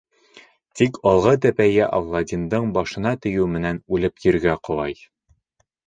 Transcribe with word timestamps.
Тик 0.79 0.97
алғы 1.11 1.33
тәпәйе 1.43 1.91
Аладдиндың 1.99 2.73
башына 2.79 3.15
тейеү 3.27 3.47
менән 3.59 3.83
үлеп 3.99 4.23
ергә 4.31 4.61
ҡолай. 4.69 5.03